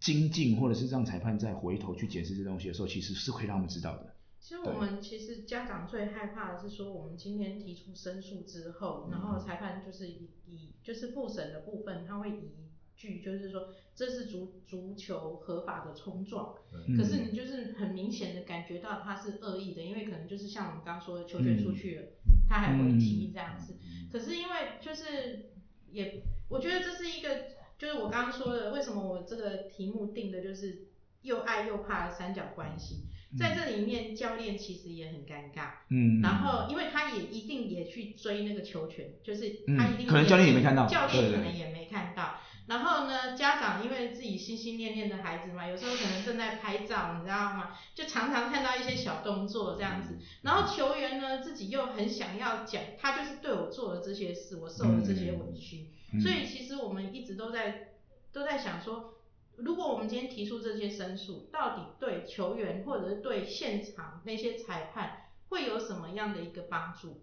[0.00, 4.14] 精进，或者是让裁判再回头去解释这东西的时候，其实是可以让他们知道的。
[4.40, 12.52] 其实我们其实家长最害怕的是说，我们今天提出申诉之后，然嗯后裁判就是以以就是复审的部分，他会以
[12.96, 16.96] 句就是说这是足足球合法的冲撞，嗯。
[16.96, 22.08] 可是你就是很明显的感觉到他是恶意的，因为可能就是像我们刚刚说的球权出去了，
[22.48, 23.76] 他还会踢这样子。
[24.10, 25.50] 可是因为就是
[25.90, 27.44] 也，我觉得这是一个，
[27.76, 30.88] 就是我刚刚说的，为什么我这个题目定的就是
[31.22, 33.04] 又爱又怕的三角关系，
[33.36, 35.70] 在这里面教练其实也很尴尬。
[35.90, 42.36] 嗯，然后，因为他也一定也去追那个球权，就是他一定、嗯可能教练也没看到教练可能也没看到。
[42.66, 47.70] 然后呢，家长因为自己心心念念的孩子嘛，有时候可能正在拍照，你知道吗？
[47.94, 50.18] 就常常看到一些小动作这样子。
[50.42, 55.90] 然后球员呢，自己又很想要讲，他就是对我做了这些事，我受了这些委屈。
[56.12, 57.88] 嗯所以其实我们一直都在
[58.32, 59.14] 都在想说，
[59.58, 67.22] 如果我们今天提出这些申诉，到底对球员或者是对现场那些裁判会有什么样的一个帮助？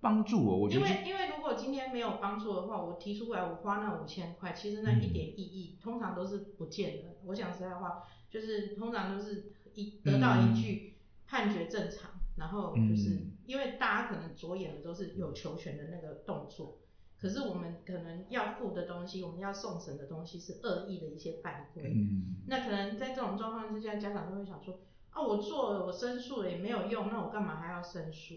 [0.00, 7.16] 帮助我，我觉得因为因为如果今天没有帮助的话，我提出来我花那五千块，其实那一点意义、通常都是不见的。
[7.24, 16.78] 我讲实在话，就是通常都是一得到一句判决正常，然后就是、嗯因为大家可能着眼的都是有球权的那个动作，
[17.22, 21.94] 可是我们可能要付的东西，我们要送审的东西是恶意的一些犯规。
[21.94, 24.80] 嗯，那可能在这种状况之下，家长就会想说，
[25.10, 28.34] 啊，我做了，我申诉了也没有用，那我干嘛还要申诉？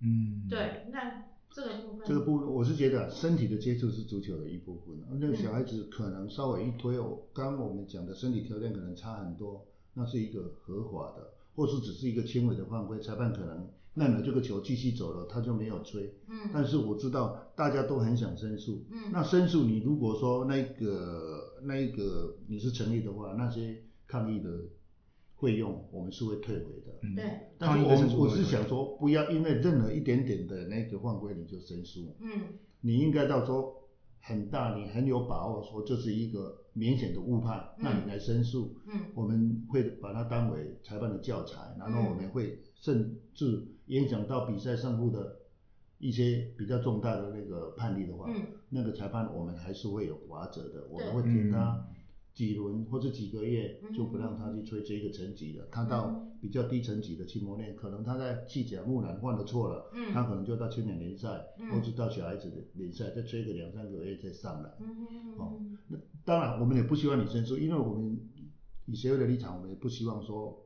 [0.00, 13.68] 嗯，对，那这个部分，这个部分我是觉得身体的接触是足球的一部分，那个小孩子可能稍微一推哦，刚刚我们讲的身体条件可能差很多，那是一个合法的，或是只是一个轻微的犯规，裁判可能
[14.00, 16.14] 认了这个球继续走了，他就没有吹。
[16.28, 16.48] 嗯。
[16.52, 19.12] 但是我知道大家都很想申诉，嗯。
[19.12, 24.48] 那申诉你如果说那个那一个你是成立的话，那些抗议的
[25.38, 26.98] 费用我们是会退回的。
[27.02, 27.14] 嗯。
[27.14, 27.24] 对，
[27.58, 32.30] 但是我我是想说，不要因为任何一点点的那个犯规你就申诉，嗯。
[32.80, 33.74] 你应该到时候
[34.22, 37.84] 很大，你很有把握说这是一个明显的误判，嗯。
[37.84, 39.00] 那你来申诉，嗯。
[39.14, 45.36] 我们会把它当为裁判的教材，然后我们会甚至影响到比赛胜负的
[45.98, 51.86] 一些比较重大的那个判例的话，嗯那个裁判我们还是会有罚则的，我们会给他
[52.32, 64.70] 几轮或者几个月嗯就不让他去吹这个层级了，他到比较低层级的去磨练，可能他在气甲木兰犯了错了，嗯他可能就到青年联赛，嗯或者到小孩子的联赛，再吹个两三个月再上来。
[64.80, 68.16] 嗯哦嗯那当然，我们也不希望你申诉，因为我们
[68.86, 70.59] 以协会的立场，我们也不希望说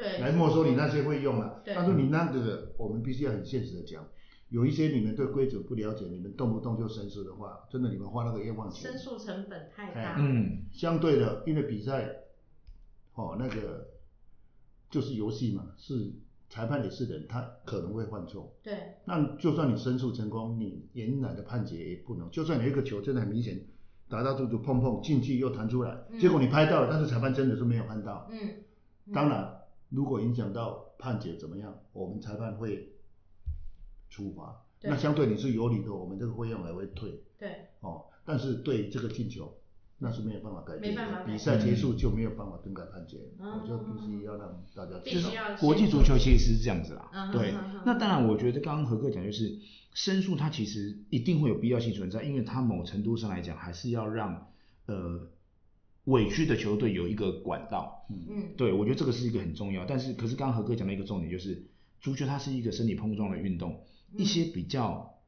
[0.00, 1.60] 对，来没收你那些费用了。
[1.64, 4.06] 对但是你那个，我们必须要很现实的讲，
[4.48, 8.98] 有一些你们对规则不了解，你们动不动就申诉的话，真的你们花那个冤枉钱申。
[8.98, 12.08] 诉成本太哎大，嗯，相对的，因为比赛，
[13.14, 13.86] 哦，那个
[14.88, 16.12] 就是游戏嘛，是
[16.48, 18.52] 裁判也是人，他可能会犯错。
[18.62, 22.28] 对，那就算你申诉成功，你原来的判决也不能。
[22.30, 23.60] 就算有一个球真的很明显
[24.08, 28.26] 打到猪猪碰碰进去又弹出来，嗯结果你拍到了，但是裁判真的是没有看到。
[28.32, 28.38] 嗯，
[29.06, 29.59] 嗯当然，
[29.90, 32.92] 如果影响到判决怎么样，我们裁判会
[34.08, 34.64] 处罚。
[34.82, 38.06] 那相对你是有理的，我们这个费用还会退对，哦。
[38.24, 39.52] 但是对这个进球，
[39.98, 41.24] 那是没有办法改变的。
[41.26, 47.52] 比赛结束就没有办法更改判决，嗯我就必须要让大家必知道国际足球其实是这样子啦，嗯对。
[47.84, 49.58] 那当然，我觉得刚刚何哥讲就是
[49.92, 54.46] 申诉，它其实一定会有必要性存在，因为它某程度上来讲，还是要让
[54.86, 55.28] 呃
[56.04, 58.06] 委屈的球队有一个管道。
[58.10, 59.84] 嗯嗯对，我觉得这个是一个很重要。
[59.84, 61.66] 但是，可是刚刚何哥讲到一个重点就是，
[62.00, 65.20] 足球它是一个身体碰撞的运动，嗯一些比较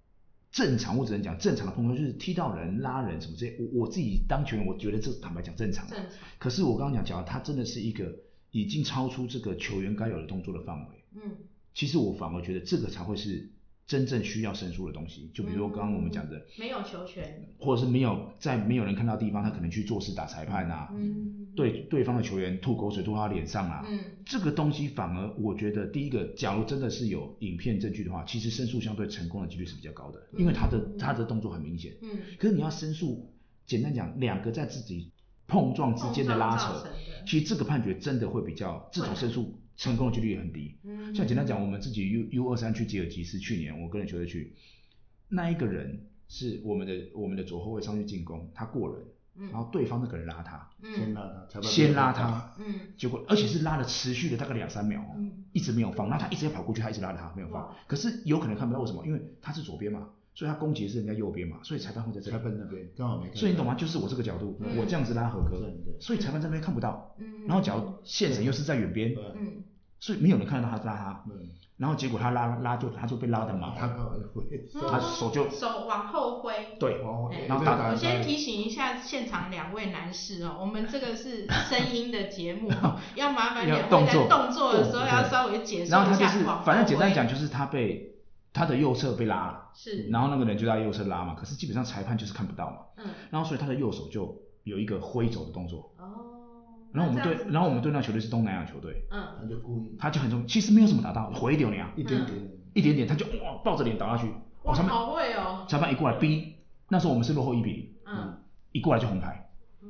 [0.51, 3.57] 正常，我只能讲正常的碰撞，就是踢到人、拉人什么这些。
[3.59, 5.87] 我我自己当球员，我觉得这坦白讲正常。
[5.89, 6.07] 正常，
[6.39, 8.15] 可是我刚刚讲讲，它真的是一个
[8.51, 11.05] 已经超出这个球员该有的动作的范围。
[11.15, 11.37] 嗯
[11.75, 13.51] 其实我反而觉得这个才会是
[13.93, 15.31] 真正需要申诉的东西。
[15.35, 23.99] 就比如说刚刚我们讲的，没有球权，或者是没有在没有人看到的地方，他可能去做事打裁判啊，嗯，对对方的球员吐口水吐到他脸上啊，嗯。
[24.25, 31.93] 这个东西反而我觉得第一个，假如真的是有影片证据的话，其实申诉相对成功的几率是比较高的，因为他的嗯他的动作很明显。
[32.01, 33.31] 嗯，可是你要申诉，
[33.67, 35.13] 简单讲，两个在自己
[35.47, 36.89] 碰撞之间的拉扯
[37.27, 40.77] 其实这个判决真的会比较，这种申诉成功的几率也很低。
[40.85, 41.13] 嗯。
[41.13, 44.55] 像简单讲，我们自己 U U 二三去吉尔吉斯，去年我跟着球队去，
[45.29, 49.05] 那一个人是我们的我们的左后卫上去进攻，他过人，
[49.37, 49.51] 嗯。
[49.51, 50.95] 然后对方那个人拉他，嗯。
[50.95, 52.75] 先拉他，先拉他，嗯。
[52.97, 55.45] 结果而且是拉了持续的大概两三秒哦，嗯。
[55.53, 63.37] 一直没有放，然后他一直要跑过去，他一直拉他没有放，可是有可能看不到为什么，因为他是左边嘛，所以他攻击是人家右边嘛，所以裁判会在这里，裁判那边刚好没看。
[63.37, 63.75] 所以你懂吗？
[63.75, 64.77] 就是我这个角度，嗯。
[64.79, 65.71] 我这样子拉合格
[66.01, 69.63] 所以裁判这边看不到，嗯，然后假如现审又是在远边，嗯
[70.03, 73.89] 所以没有人看得到他拉他，嗯，然后结果他拉拉就他就被拉的嘛，他
[74.91, 76.77] 他手就手往后挥。
[76.81, 77.01] 对，
[77.47, 84.27] 然后打我先提醒一下现场两位男士哦，我们这个是声音的节目哦， 要麻烦要两位在动作。
[84.29, 88.17] 动作的时候要稍微解释然后他就是反正简单讲就是他被
[88.53, 93.07] 他的右侧被拉了，是，然后那个人就在右侧拉嘛，可是基本上裁判就是看不到嘛，嗯。
[93.31, 96.32] 然后所以他的右手就有一个挥走的动作，哦，
[96.93, 99.23] 然后我们队那这样，子然后我们队那球队是东南亚球队，嗯。
[99.41, 99.97] 他就故意。
[99.99, 104.29] 他就很重，其实没有什么打到，回流呢，一点点，一点点他就哇抱着脸倒下去，
[104.63, 106.55] 哇，哇，裁判好会哦，裁判一过来，逼，
[106.89, 108.39] 那时候我们是落后一比零，嗯，
[108.73, 109.51] 一过来就红牌，
[109.83, 109.89] 嗯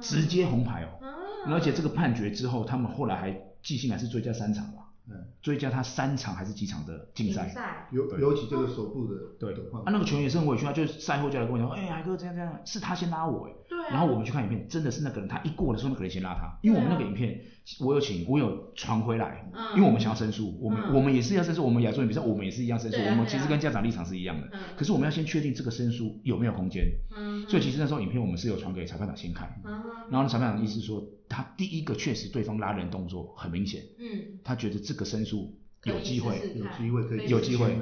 [0.00, 7.48] 直接红牌哦，嗯而且这个判决之后，他们后来还记性还是追加三场吧，嗯，追加他三场还是几场的竞赛。
[7.48, 9.54] 赛，尤尤其这个手部的对。
[9.54, 17.38] 的话啊，那个球员也是很委屈啊，就是赛后就来跟我讲说，哎、海哥这样这样，是他先拉我哎、对啊，然后我们去看影片，真的是那个人，他一过的时候，那个人先拉他，因为我们那个影片，
[17.80, 19.76] 我有请，我有传回来，嗯。
[19.76, 24.60] 因为我们想要申诉，我们、嗯我们也是要申诉，我们亚洲人比赛，我们也是一样申诉，啊我们其实跟家长立场是一样的，嗯。
[24.76, 35.54] 可是我们要先确定这个申诉有没有空间，嗯，所以其实那时候影片我们是有传给裁判长先看，嗯，然后裁判长意思说，他第一个确实对方拉人动作很明显，嗯，他觉得这个申诉
[35.84, 37.76] 有机会，有机会可以有机会。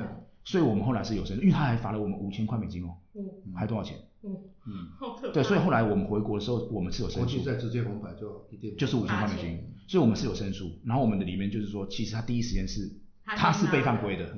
[0.45, 3.55] 所以我们后来是有申诉，因为他还罚了我们五千块美金哦，嗯。
[3.55, 3.97] 还多少钱？
[4.23, 4.89] 嗯，
[5.33, 7.29] 对，所以后来我们回国的时候，我们是有申诉。
[7.29, 10.71] 国际，赛直接红牌就一定就是五千块美金，所以我们是有申诉。
[10.85, 12.91] 然后我们的里面就是说，其实他第一时间是
[13.25, 14.37] 他他是被犯规的，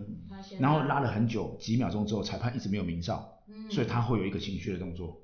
[0.60, 1.10] 然后拉了。
[1.10, 3.70] 很久，几秒钟之后，裁判一直没有鸣哨，嗯。
[3.70, 5.22] 所以他会有一个情绪的动作。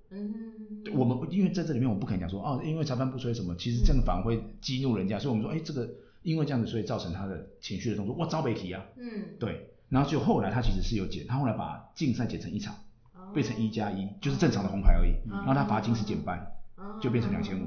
[0.95, 5.89] 我们因为在这里面，我不可能讲说哦，因为裁判不吹什么，其实这样反而会激怒人家，所以我们说，哎，这个
[6.23, 9.67] 因为这样子，所以造成他的情绪的动作，哇，招北提啊，嗯，对。
[9.89, 12.75] 然后就后来他其实是有减，他后来把竞赛减成一场，
[13.15, 13.33] 哦。
[13.35, 15.11] 变成一加一，就是正常的红牌而已。
[15.27, 16.39] 嗯然后他罚金是减半，
[16.77, 16.99] 哦。
[17.03, 17.59] 就变成2500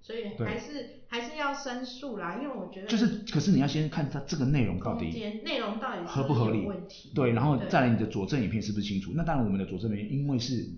[0.00, 0.46] 所以对。
[0.46, 9.12] 还是还是要申诉啦，因为我觉得就是可是你要先看他这个内容到底间内容到底合不合理有问题，对，然后再来你的佐证影片是不是清楚？
[9.14, 10.68] 那当然我们的佐证影片因为是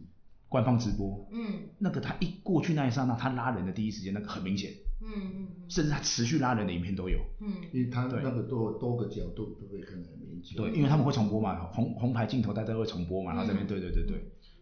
[0.49, 4.70] 官方直播，嗯那个他一过去那一刹那，他拉人的第一时间那个很明显，
[5.03, 7.18] 嗯嗯甚至他持续拉人的影片都有。
[7.40, 10.57] 嗯因为他对那个多多个角度都可以看得很明显。
[10.57, 14.16] 对，因为他们会重播嘛，红红牌镜头大家会重播嘛，然后这边嗯对对对对，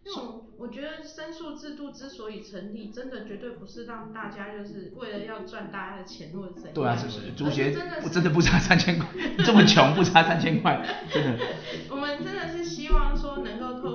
[0.05, 6.73] 因为我我觉得申诉制度之所以成立，真的绝对不是让大家就是为了要赚大家的钱或者怎样。
[6.73, 9.07] 对啊，是足协是真的是真的不差三千块，
[9.45, 10.81] 这么穷不差三千块，
[11.11, 11.39] 真的。
[11.91, 13.94] 我们真的是希望说能够透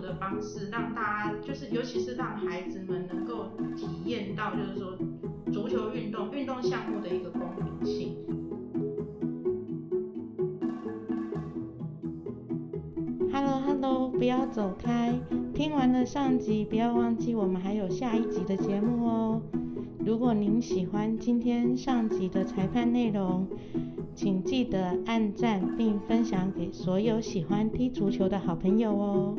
[0.00, 4.96] 的方式，让大家就是尤其是让孩子们能够体验到，就是说
[5.52, 8.16] 足球运动运动项目的一个公平性。
[13.30, 15.12] Hello Hello，不要走开，
[15.52, 19.42] 听完了上集，不要忘记我们还有下一集的节目哦。
[19.98, 23.46] 如果您喜欢今天上集的裁判内容，
[24.16, 29.36] 请记得按赞并分享给所有喜欢踢足球的好朋友哦。